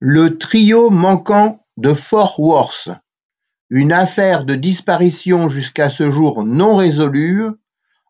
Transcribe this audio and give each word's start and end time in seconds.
Le 0.00 0.38
trio 0.38 0.90
manquant 0.90 1.66
de 1.76 1.92
Fort 1.92 2.38
Worth, 2.38 2.88
une 3.68 3.90
affaire 3.90 4.44
de 4.44 4.54
disparition 4.54 5.48
jusqu'à 5.48 5.90
ce 5.90 6.08
jour 6.08 6.44
non 6.44 6.76
résolue, 6.76 7.46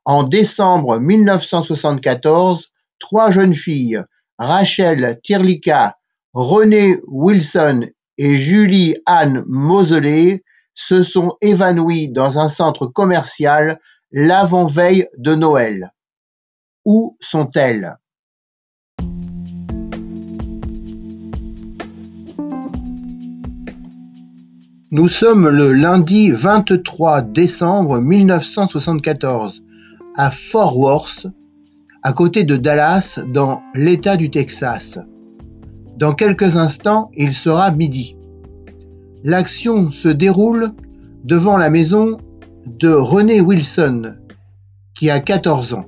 en 0.05 0.23
décembre 0.23 0.99
mille 0.99 1.25
neuf 1.25 1.47
cent 1.47 1.63
soixante-quatorze, 1.63 2.69
trois 2.99 3.31
jeunes 3.31 3.55
filles, 3.55 4.03
Rachel 4.39 5.19
Tirlicka, 5.23 5.97
Renée 6.35 7.01
Wilson 7.07 7.89
et 8.19 8.37
Julie 8.37 8.97
Ann 9.07 9.43
Moseley, 9.47 10.45
se 10.75 11.03
sont 11.03 11.39
évanouies 11.41 12.11
dans 12.11 12.39
un 12.39 12.51
centre 12.51 12.87
commercial 12.87 13.81
l'avant-veille 14.13 15.09
de 15.17 15.35
Noël. 15.35 15.95
Où 16.85 17.17
sont-elles? 17.21 17.97
Nous 24.91 25.09
sommes 25.09 25.51
le 25.51 25.75
lundi 25.75 26.31
vingt-trois 26.31 27.21
décembre 27.21 28.01
mille 28.01 28.25
neuf 28.25 28.45
cent 28.45 28.67
soixante-quatorze, 28.67 29.63
à 30.17 30.31
Fort 30.31 30.79
Worth, 30.79 31.27
à 32.03 32.15
côté 32.15 32.43
de 32.43 32.57
Dallas, 32.57 33.21
dans 33.29 33.61
l'État 33.75 34.17
du 34.17 34.31
Texas. 34.31 34.99
Dans 35.99 36.15
quelques 36.15 36.57
instants, 36.57 37.11
il 37.15 37.35
sera 37.35 37.71
midi. 37.71 38.17
L'action 39.25 39.91
se 39.91 40.09
déroule 40.09 40.73
devant 41.23 41.59
la 41.59 41.69
maison 41.69 42.17
de 42.65 42.89
Renée 42.89 43.43
Wilson, 43.43 44.15
qui 44.95 45.11
a 45.11 45.21
quatorze 45.21 45.75
ans. 45.75 45.85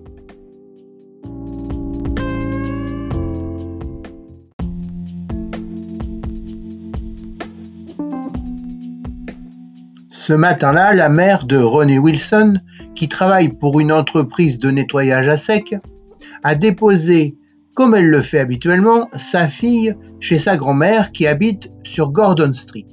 Ce 10.30 10.34
matin-là, 10.36 10.94
la 10.94 11.08
mère 11.08 11.44
de 11.44 11.56
Renée 11.56 11.98
Wilson, 11.98 12.60
qui 12.94 13.08
travaille 13.08 13.48
pour 13.48 13.80
une 13.80 13.90
entreprise 13.90 14.60
de 14.60 14.70
nettoyage 14.70 15.26
à 15.26 15.36
sec, 15.36 15.74
a 16.44 16.54
déposé, 16.54 17.36
comme 17.74 17.96
elle 17.96 18.06
le 18.06 18.20
fait 18.20 18.38
habituellement, 18.38 19.08
sa 19.16 19.48
fille 19.48 19.96
chez 20.20 20.38
sa 20.38 20.56
grand-mère 20.56 21.10
qui 21.10 21.26
habite 21.26 21.72
sur 21.82 22.12
Gordon 22.12 22.52
Street. 22.52 22.86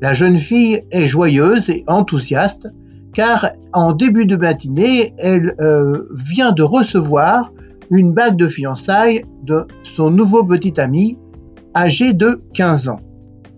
La 0.00 0.12
jeune 0.12 0.38
fille 0.38 0.82
est 0.90 1.06
joyeuse 1.06 1.70
et 1.70 1.84
enthousiaste 1.86 2.66
car 3.12 3.50
en 3.72 3.92
début 3.92 4.26
de 4.26 4.34
matinée, 4.34 5.12
elle 5.18 5.54
euh, 5.60 6.08
vient 6.16 6.50
de 6.50 6.64
recevoir 6.64 7.52
une 7.92 8.12
bague 8.12 8.36
de 8.36 8.48
fiançailles 8.48 9.24
de 9.44 9.68
son 9.84 10.10
nouveau 10.10 10.42
petit 10.42 10.80
ami 10.80 11.16
âgé 11.76 12.12
de 12.12 12.42
15 12.54 12.88
ans, 12.88 13.00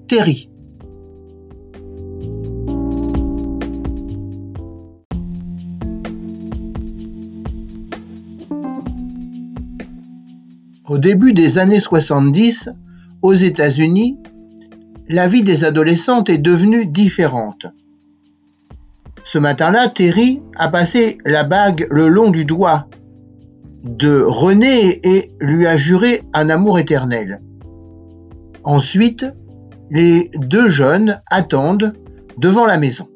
Terry. 0.08 0.50
Début 11.07 11.33
des 11.33 11.61
années 11.61 11.79
70, 11.79 12.71
aux 13.23 13.33
États-Unis, 13.33 14.19
la 15.09 15.29
vie 15.29 15.45
des 15.45 15.62
adolescentes 15.62 16.29
est 16.29 16.37
devenue 16.37 16.85
différente. 16.85 17.67
Ce 19.23 19.39
matin-là, 19.39 19.87
Terry 19.87 20.43
a 20.57 20.69
passé 20.69 21.19
la 21.25 21.45
bague 21.45 21.87
le 21.93 22.09
long 22.09 22.33
du 22.33 22.45
doigt 22.45 22.89
de 23.84 24.21
René 24.21 24.99
et 25.05 25.31
lui 25.41 25.69
a 25.69 25.77
juré 25.77 26.22
un 26.33 26.50
amour 26.50 26.81
éternel. 26.81 27.41
Ensuite, 28.65 29.27
les 29.93 30.33
deux 30.34 30.69
jeunes 30.69 31.21
attendent 31.31 31.93
devant 32.37 32.66
la 32.66 32.78
maison. 32.78 33.06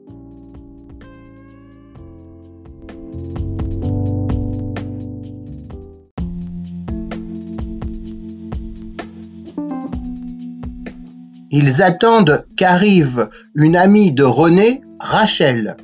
Ils 11.52 11.82
attendent 11.82 12.44
qu'arrive 12.56 13.28
une 13.56 13.74
amie 13.74 14.12
de 14.12 14.22
René, 14.22 14.82
Rachel. 15.00 15.76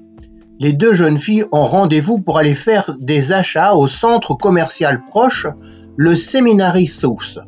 Les 0.60 0.72
deux 0.72 0.94
jeunes 0.94 1.18
filles 1.18 1.44
ont 1.50 1.64
rendez-vous 1.64 2.20
pour 2.20 2.38
aller 2.38 2.54
faire 2.54 2.94
des 3.00 3.32
achats 3.32 3.74
au 3.74 3.88
centre 3.88 4.34
commercial 4.34 5.02
proche, 5.04 5.48
le 5.96 6.14
Seminary 6.14 6.86
South. 6.86 7.40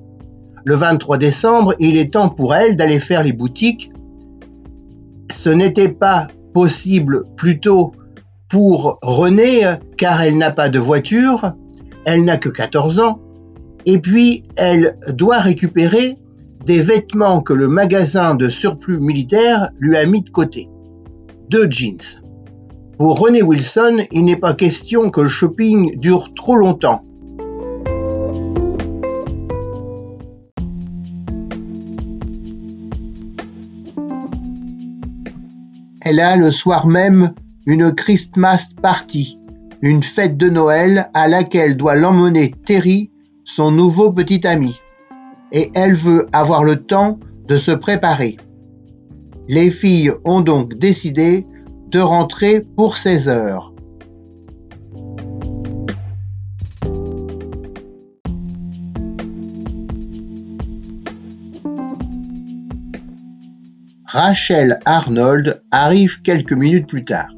Le 0.65 0.75
23 0.75 1.17
décembre, 1.17 1.77
il 1.79 1.97
est 1.97 2.15
temps 2.15 2.29
pour 2.29 2.57
elles 2.57 2.75
d'aller 2.75 2.99
faire 2.99 3.23
les 3.23 3.33
boutiques. 3.33 3.93
Ce 5.31 5.49
n'était 5.49 5.89
pas 5.89 6.27
possible 6.53 7.25
plutôt 7.37 7.93
pour 8.49 8.99
René 9.01 9.77
car 9.97 10.21
elle 10.23 10.39
n'a 10.39 10.51
pas 10.51 10.69
de 10.69 10.81
voiture, 10.81 11.53
elle 12.05 12.25
n'a 12.25 12.37
que 12.37 12.49
14 12.49 12.99
ans, 12.99 13.21
et 13.87 13.99
puis 13.99 14.43
elle 14.57 14.99
doit 15.09 15.39
récupérer 15.39 16.17
des 16.65 16.83
vêtements 16.83 17.41
que 17.41 17.53
le 17.53 17.69
magasin 17.69 18.35
de 18.35 18.49
surplus 18.49 18.99
militaire 18.99 19.71
lui 19.79 19.97
a 19.97 20.07
mis 20.07 20.23
de 20.23 20.31
côté. 20.31 20.69
Deux 21.49 21.71
jeans. 21.71 22.21
Pour 22.99 23.19
René 23.19 23.43
Wilson, 23.43 24.05
il 24.13 24.25
n'est 24.25 24.37
pas 24.37 24.55
question 24.55 25.11
que 25.11 25.21
le 25.21 25.29
shopping 25.29 25.99
dure 25.99 26.35
trop 26.35 26.57
longtemps. 26.57 27.05
Elle 36.01 36.21
a 36.21 36.37
le 36.37 36.51
soir 36.51 36.87
même 36.87 37.35
une 37.67 37.95
Christmas 37.95 38.71
party, 38.83 39.39
une 39.83 40.03
fête 40.03 40.37
de 40.37 40.49
Noël 40.49 41.11
à 41.15 41.29
laquelle 41.29 41.77
doit 41.77 41.97
l'emmener 41.97 42.55
Terry, 42.65 43.11
son 43.45 43.71
nouveau 43.71 44.11
petit 44.13 44.47
ami 44.47 44.75
et 45.53 45.71
elle 45.75 45.95
veut 45.95 46.27
avoir 46.33 46.65
le 46.65 46.77
temps 46.77 47.19
de 47.47 47.57
se 47.57 47.71
préparer. 47.71 48.37
Les 49.49 49.71
filles 49.71 50.13
ont 50.25 50.43
donc 50.43 50.75
décidé 50.75 51.47
de 51.89 52.01
rentrer 52.01 52.61
pour 52.61 52.97
16 52.97 53.29
heures. 53.29 53.73
Rachel 64.05 64.81
Arnold 64.85 65.63
arrive 65.71 66.23
quelques 66.23 66.53
minutes 66.53 66.87
plus 66.87 67.05
tard, 67.05 67.29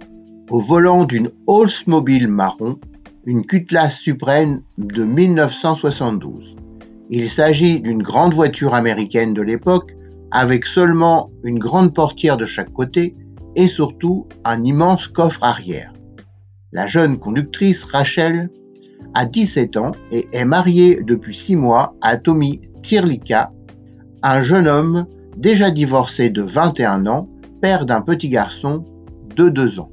au 0.50 0.60
volant 0.60 1.04
d'une 1.04 1.30
Oldsmobile 1.46 2.28
marron, 2.28 2.78
une 3.26 3.44
Cutlass 3.44 3.98
Supreme 3.98 4.62
de 4.78 5.04
1972. 5.04 6.56
Il 7.12 7.28
s'agit 7.28 7.80
d'une 7.80 8.04
grande 8.04 8.34
voiture 8.34 8.72
américaine 8.72 9.34
de 9.34 9.42
l'époque 9.42 9.96
avec 10.30 10.64
seulement 10.64 11.32
une 11.42 11.58
grande 11.58 11.92
portière 11.92 12.36
de 12.36 12.46
chaque 12.46 12.72
côté 12.72 13.16
et 13.56 13.66
surtout 13.66 14.28
un 14.44 14.62
immense 14.62 15.08
coffre 15.08 15.42
arrière. 15.42 15.92
La 16.70 16.86
jeune 16.86 17.18
conductrice 17.18 17.82
Rachel 17.82 18.48
a 19.14 19.26
17 19.26 19.76
ans 19.76 19.90
et 20.12 20.28
est 20.32 20.44
mariée 20.44 21.00
depuis 21.04 21.34
6 21.34 21.56
mois 21.56 21.96
à 22.00 22.16
Tommy 22.16 22.60
Tirlika, 22.82 23.50
un 24.22 24.40
jeune 24.40 24.68
homme 24.68 25.06
déjà 25.36 25.72
divorcé 25.72 26.30
de 26.30 26.42
21 26.42 27.08
ans, 27.08 27.28
père 27.60 27.86
d'un 27.86 28.02
petit 28.02 28.28
garçon 28.28 28.84
de 29.34 29.48
2 29.48 29.80
ans. 29.80 29.90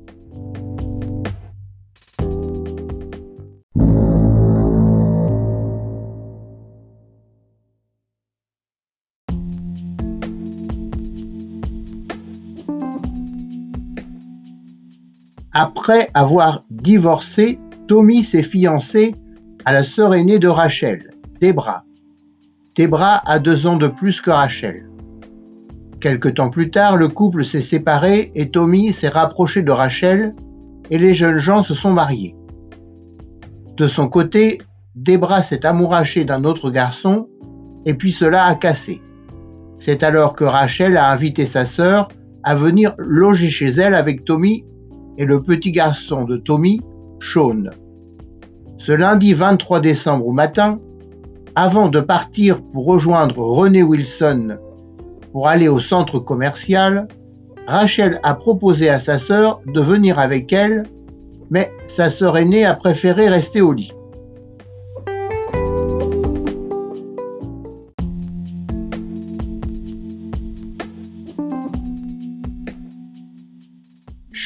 Après 15.53 16.09
avoir 16.13 16.63
divorcé, 16.69 17.59
Tommy 17.87 18.23
s'est 18.23 18.43
fiancé 18.43 19.15
à 19.65 19.73
la 19.73 19.83
sœur 19.83 20.13
aînée 20.13 20.39
de 20.39 20.47
Rachel, 20.47 21.11
Debra. 21.41 21.83
Debra 22.75 23.21
a 23.25 23.39
deux 23.39 23.65
ans 23.65 23.77
de 23.77 23.87
plus 23.87 24.21
que 24.21 24.29
Rachel. 24.29 24.89
Quelque 25.99 26.29
temps 26.29 26.49
plus 26.49 26.69
tard, 26.69 26.95
le 26.95 27.07
couple 27.07 27.43
s'est 27.43 27.61
séparé 27.61 28.31
et 28.35 28.51
Tommy 28.51 28.93
s'est 28.93 29.07
rapproché 29.07 29.63
de 29.63 29.71
Rachel 29.71 30.35
et 30.91 30.97
les 30.97 31.13
jeunes 31.13 31.39
gens 31.39 31.63
se 31.63 31.73
sont 31.73 31.91
mariés. 31.91 32.35
De 33.77 33.87
son 33.87 34.09
côté, 34.09 34.59
Debra 34.95 35.41
s'est 35.41 35.65
amourachée 35.65 36.23
d'un 36.23 36.43
autre 36.43 36.69
garçon 36.69 37.27
et 37.85 37.93
puis 37.93 38.11
cela 38.11 38.45
a 38.45 38.55
cassé. 38.55 39.01
C'est 39.79 40.03
alors 40.03 40.35
que 40.35 40.43
Rachel 40.43 40.97
a 40.97 41.11
invité 41.11 41.45
sa 41.45 41.65
sœur 41.65 42.09
à 42.43 42.55
venir 42.55 42.93
loger 42.97 43.49
chez 43.49 43.67
elle 43.67 43.95
avec 43.95 44.23
Tommy 44.25 44.65
et 45.17 45.25
le 45.25 45.41
petit 45.41 45.71
garçon 45.71 46.23
de 46.23 46.37
Tommy, 46.37 46.81
Sean. 47.19 47.63
Ce 48.77 48.91
lundi 48.91 49.33
23 49.33 49.79
décembre 49.79 50.27
au 50.27 50.33
matin, 50.33 50.79
Avant 51.55 51.89
de 51.89 51.99
partir 51.99 52.61
pour 52.61 52.85
rejoindre 52.85 53.39
René 53.39 53.81
Wilson 53.81 54.57
pour 55.31 55.47
aller 55.47 55.67
au 55.67 55.79
centre 55.79 56.19
commercial, 56.19 57.07
Rachel 57.65 58.19
a 58.21 58.35
proposé 58.35 58.89
à 58.89 58.99
sa 58.99 59.17
sœur 59.17 59.61
de 59.65 59.81
venir 59.81 60.19
avec 60.19 60.53
elle, 60.53 60.83
mais 61.49 61.71
sa 61.87 62.11
sœur 62.11 62.37
aînée 62.37 62.63
a 62.63 62.75
préféré 62.75 63.27
rester 63.27 63.61
au 63.61 63.73
lit. 63.73 63.91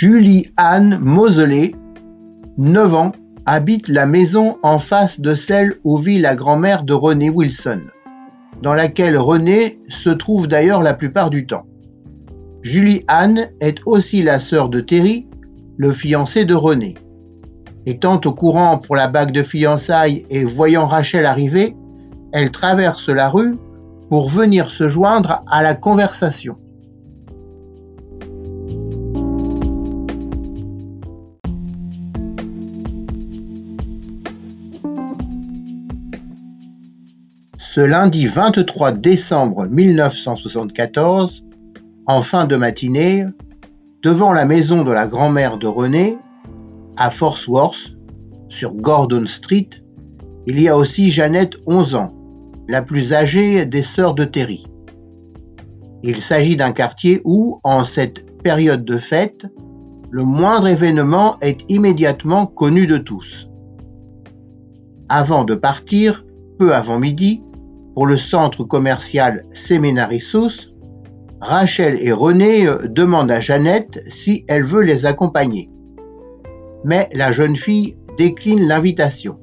Julie 0.01 0.51
Anne 0.57 0.98
Moseley, 0.98 1.75
9 2.57 2.95
ans, 2.95 3.12
habite 3.45 3.88
la 3.88 4.07
maison 4.07 4.57
en 4.63 4.80
face 4.80 5.19
de 5.19 5.36
celle 5.36 5.75
où 5.83 6.00
vit 6.00 6.18
la 6.18 6.33
grand-mère 6.33 6.81
de 6.81 6.94
René 6.94 7.30
Wilson, 7.30 7.81
dans 8.63 8.74
laquelle 8.74 9.15
René 9.15 9.80
se 9.89 10.09
trouve 10.09 10.48
d'ailleurs 10.48 10.81
la 10.81 10.95
plupart 10.95 11.30
du 11.30 11.45
temps. 11.45 11.68
Julie 12.63 13.03
Anne 13.07 13.51
est 13.59 13.77
aussi 13.86 14.24
la 14.24 14.39
sœur 14.39 14.69
de 14.69 14.80
Terry, 14.80 15.27
le 15.77 15.92
fiancé 15.92 16.45
de 16.45 16.56
René. 16.56 16.95
Étant 17.86 18.19
au 18.25 18.33
courant 18.33 18.80
pour 18.80 18.95
la 18.95 19.07
bague 19.07 19.31
de 19.31 19.44
fiançailles 19.44 20.25
et 20.31 20.45
voyant 20.45 20.88
Rachel 20.88 21.27
arriver, 21.27 21.75
elle 22.31 22.50
traverse 22.50 23.07
la 23.07 23.30
rue 23.30 23.56
pour 24.09 24.30
venir 24.30 24.71
se 24.71 24.89
joindre 24.89 25.44
à 25.45 25.62
la 25.62 25.75
conversation. 25.75 26.57
Ce 37.73 37.79
lundi 37.79 38.25
23 38.25 38.91
décembre 38.91 39.65
1974, 39.65 41.45
en 42.06 42.21
fin 42.21 42.45
de 42.45 42.57
matinée, 42.57 43.25
devant 44.03 44.33
la 44.33 44.44
maison 44.44 44.83
de 44.83 44.91
la 44.91 45.07
grand-mère 45.07 45.57
de 45.57 45.68
René, 45.68 46.18
à 46.97 47.09
Fort 47.09 47.39
Worth, 47.47 47.95
sur 48.50 48.73
Gordon 48.73 49.25
Street, 49.25 49.69
il 50.47 50.59
y 50.59 50.68
a 50.68 50.75
aussi 50.75 51.12
Jeannette, 51.12 51.56
11 51.65 51.95
ans, 51.95 52.13
la 52.68 52.81
plus 52.81 53.13
âgée 53.13 53.65
des 53.65 53.83
sœurs 53.83 54.15
de 54.15 54.25
Terry. 54.25 54.67
Il 56.03 56.17
s'agit 56.17 56.57
d'un 56.57 56.74
quartier 56.74 57.21
où, 57.24 57.62
en 57.63 57.85
cette 57.85 58.44
période 58.44 58.83
de 58.83 58.97
fête, 58.97 59.47
le 60.09 60.25
moindre 60.25 60.67
événement 60.67 61.39
est 61.39 61.63
immédiatement 61.69 62.47
connu 62.47 62.85
de 62.85 62.97
tous. 62.97 63.47
Avant 65.07 65.45
de 65.45 65.56
partir, 65.56 66.25
peu 66.59 66.75
avant 66.75 67.00
midi, 67.00 67.41
pour 67.93 68.07
le 68.07 68.17
centre 68.17 68.63
commercial 68.63 69.43
Seminarissus, 69.53 70.71
Rachel 71.41 71.97
et 72.01 72.11
René 72.11 72.67
euh, 72.67 72.88
demandent 72.88 73.31
à 73.31 73.39
Jeannette 73.39 74.03
si 74.07 74.45
elle 74.47 74.63
veut 74.63 74.83
les 74.83 75.05
accompagner. 75.05 75.69
Mais 76.85 77.09
la 77.13 77.31
jeune 77.31 77.55
fille 77.55 77.97
décline 78.17 78.67
l'invitation. 78.67 79.39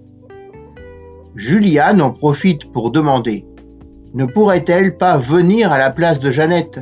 Juliane 1.35 2.01
en 2.01 2.11
profite 2.11 2.73
pour 2.73 2.91
demander 2.91 3.45
Ne 4.15 4.27
pourrait-elle 4.27 4.97
pas 4.97 5.19
venir 5.19 5.73
à 5.73 5.79
la 5.79 5.91
place 5.91 6.21
de 6.21 6.31
Jeannette? 6.31 6.81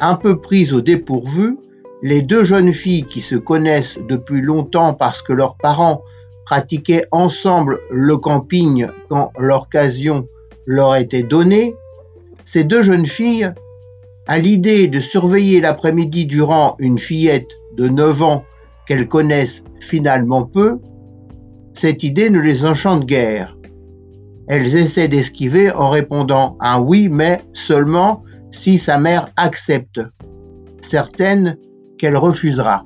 Un 0.00 0.16
peu 0.16 0.40
prise 0.40 0.72
au 0.72 0.80
dépourvu, 0.80 1.58
les 2.02 2.22
deux 2.22 2.44
jeunes 2.44 2.72
filles 2.72 3.04
qui 3.04 3.20
se 3.20 3.36
connaissent 3.36 3.98
depuis 4.08 4.40
longtemps 4.40 4.94
parce 4.94 5.22
que 5.22 5.32
leurs 5.32 5.56
parents 5.56 6.02
pratiquaient 6.52 7.06
ensemble 7.12 7.80
le 7.90 8.18
camping 8.18 8.86
quand 9.08 9.32
l'occasion 9.38 10.28
leur 10.66 10.96
était 10.96 11.22
donnée, 11.22 11.74
ces 12.44 12.62
deux 12.62 12.82
jeunes 12.82 13.06
filles, 13.06 13.50
à 14.26 14.36
l'idée 14.36 14.86
de 14.86 15.00
surveiller 15.00 15.62
l'après-midi 15.62 16.26
durant 16.26 16.76
une 16.78 16.98
fillette 16.98 17.48
de 17.78 17.88
9 17.88 18.22
ans 18.22 18.44
qu'elles 18.86 19.08
connaissent 19.08 19.64
finalement 19.80 20.44
peu, 20.44 20.78
cette 21.72 22.02
idée 22.02 22.28
ne 22.28 22.38
les 22.38 22.66
enchante 22.66 23.06
guère. 23.06 23.56
Elles 24.46 24.76
essaient 24.76 25.08
d'esquiver 25.08 25.72
en 25.72 25.88
répondant 25.88 26.58
un 26.60 26.82
oui, 26.82 27.08
mais 27.08 27.40
seulement 27.54 28.24
si 28.50 28.78
sa 28.78 28.98
mère 28.98 29.30
accepte, 29.38 30.02
certaine 30.82 31.56
qu'elle 31.96 32.18
refusera. 32.18 32.84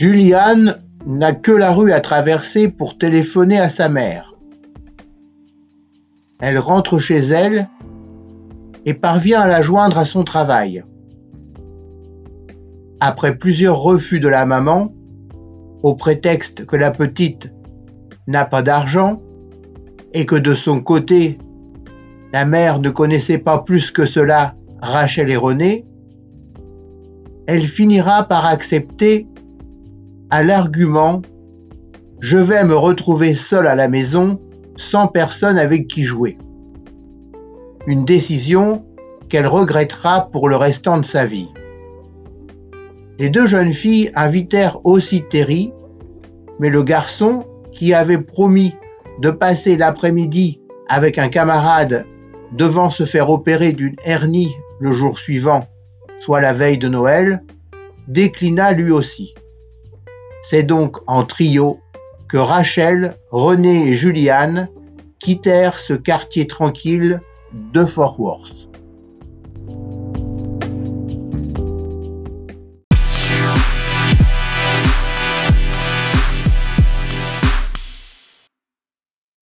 Juliane 0.00 0.78
n'a 1.06 1.32
que 1.32 1.50
la 1.50 1.72
rue 1.72 1.90
à 1.90 2.00
traverser 2.00 2.68
pour 2.68 2.98
téléphoner 2.98 3.58
à 3.58 3.68
sa 3.68 3.88
mère. 3.88 4.32
Elle 6.38 6.60
rentre 6.60 7.00
chez 7.00 7.16
elle 7.16 7.68
et 8.86 8.94
parvient 8.94 9.40
à 9.40 9.48
la 9.48 9.60
joindre 9.60 9.98
à 9.98 10.04
son 10.04 10.22
travail. 10.22 10.84
Après 13.00 13.34
plusieurs 13.34 13.82
refus 13.82 14.20
de 14.20 14.28
la 14.28 14.46
maman, 14.46 14.94
au 15.82 15.96
prétexte 15.96 16.64
que 16.64 16.76
la 16.76 16.92
petite 16.92 17.52
n'a 18.28 18.44
pas 18.44 18.62
d'argent 18.62 19.20
et 20.14 20.26
que 20.26 20.36
de 20.36 20.54
son 20.54 20.80
côté, 20.80 21.38
la 22.32 22.44
mère 22.44 22.78
ne 22.78 22.90
connaissait 22.90 23.38
pas 23.38 23.58
plus 23.64 23.90
que 23.90 24.06
cela 24.06 24.54
Rachel 24.80 25.28
et 25.28 25.36
René, 25.36 25.84
elle 27.48 27.66
finira 27.66 28.22
par 28.22 28.46
accepter 28.46 29.26
à 30.30 30.42
l'argument 30.42 31.22
Je 32.20 32.36
vais 32.36 32.64
me 32.64 32.74
retrouver 32.74 33.32
seul 33.32 33.66
à 33.66 33.74
la 33.74 33.88
maison 33.88 34.40
sans 34.76 35.06
personne 35.06 35.58
avec 35.58 35.88
qui 35.88 36.04
jouer. 36.04 36.36
Une 37.86 38.04
décision 38.04 38.84
qu'elle 39.28 39.46
regrettera 39.46 40.28
pour 40.30 40.48
le 40.48 40.56
restant 40.56 40.98
de 40.98 41.04
sa 41.04 41.24
vie. 41.24 41.48
Les 43.18 43.30
deux 43.30 43.46
jeunes 43.46 43.72
filles 43.72 44.10
invitèrent 44.14 44.84
aussi 44.84 45.22
Terry, 45.22 45.72
mais 46.58 46.68
le 46.68 46.82
garçon, 46.82 47.44
qui 47.72 47.94
avait 47.94 48.18
promis 48.18 48.74
de 49.20 49.30
passer 49.30 49.76
l'après-midi 49.76 50.60
avec 50.88 51.18
un 51.18 51.28
camarade 51.28 52.04
devant 52.52 52.90
se 52.90 53.04
faire 53.04 53.30
opérer 53.30 53.72
d'une 53.72 53.96
hernie 54.04 54.50
le 54.80 54.92
jour 54.92 55.18
suivant, 55.18 55.66
soit 56.20 56.40
la 56.40 56.52
veille 56.52 56.78
de 56.78 56.88
Noël, 56.88 57.42
déclina 58.06 58.72
lui 58.72 58.90
aussi. 58.90 59.34
C'est 60.42 60.62
donc 60.62 60.96
en 61.06 61.24
trio 61.24 61.80
que 62.28 62.36
Rachel, 62.36 63.16
René 63.30 63.88
et 63.88 63.94
Juliane 63.94 64.68
quittèrent 65.18 65.78
ce 65.78 65.94
quartier 65.94 66.46
tranquille 66.46 67.20
de 67.52 67.84
Fort 67.84 68.20
Worth. 68.20 68.67